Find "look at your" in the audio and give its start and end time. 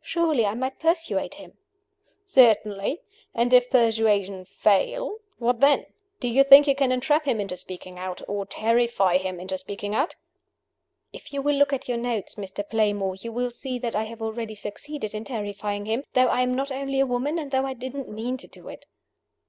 11.56-11.98